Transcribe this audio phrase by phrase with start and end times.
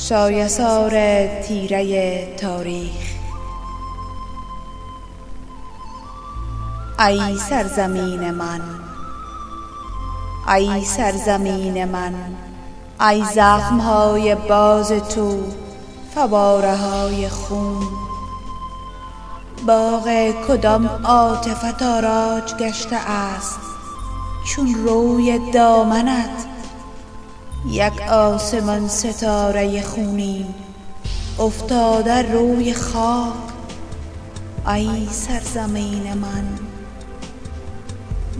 [0.00, 0.90] سایسار
[1.42, 3.04] تیره تاریخ.
[6.98, 8.60] ای سرزمین من
[10.48, 12.14] ای سرزمین من
[13.00, 15.42] ای زخم های باز تو
[16.14, 17.88] فواره های خون.
[19.66, 23.60] باغ کدام عاطفت آراج گشته است؟
[24.46, 26.49] چون روی دامنت
[27.68, 30.46] یک آسمان ستاره خونین
[31.38, 33.32] افتاده روی خاک.
[34.66, 36.44] ای سرزمین من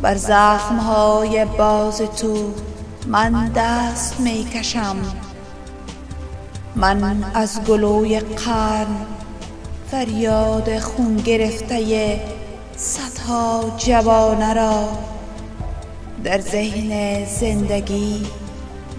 [0.03, 2.53] بر زخم های باز تو
[3.07, 4.97] من دست می کشم
[6.77, 9.07] من از گلوی قرن
[9.91, 12.21] فریاد خون گرفته
[12.77, 14.89] صدها جوانه را
[16.25, 18.27] در ذهن زندگی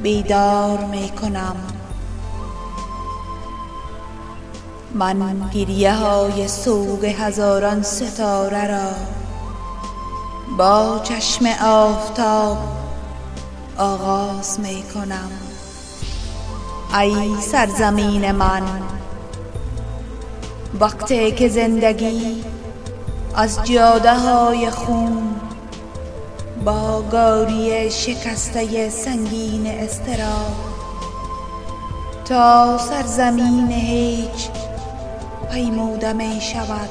[0.04, 1.56] بیدار می کنم
[4.94, 8.92] من گریه های سوگ هزاران ستاره را
[10.58, 12.58] با چشم آفتاب
[13.78, 15.32] آغاز می کنم
[17.00, 18.64] ای سرزمین من
[20.80, 22.44] وقتی که زندگی
[23.36, 25.31] از جاده های خون
[26.66, 30.56] با گاری شکسته سنگین استراب
[32.26, 34.50] تا سرزمین هیچ
[35.52, 36.90] پیموده می شود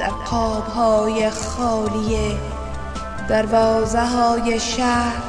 [0.00, 2.36] در خواب های خالی
[3.28, 5.22] دروازه های شهر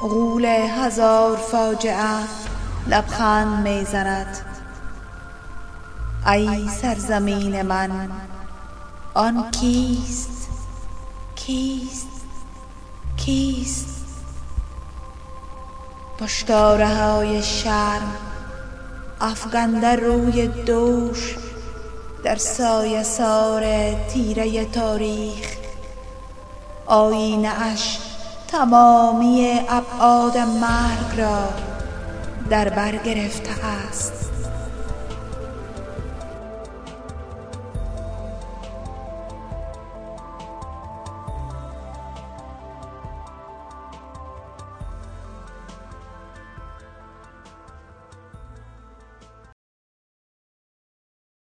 [0.00, 2.18] غول هزار فاجعه
[2.86, 4.38] لبخند می زند
[6.26, 8.10] ای سرزمین من
[9.14, 10.47] آن کیست؟
[11.48, 12.08] کیست؟
[13.16, 14.04] کیست؟
[16.18, 18.16] پشتاره های شرم
[19.20, 21.36] افگنده روی دوش
[22.24, 25.56] در سایه سار تیره تاریخ.
[26.86, 27.98] آینه اش
[28.48, 31.48] تمامی ابعاد مرگ را
[32.50, 34.37] در بر گرفته است.